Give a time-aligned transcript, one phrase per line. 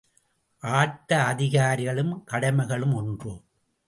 [0.63, 3.33] ஆட்ட அதிகாரிகளும் கடமைகளும் ஒன்று.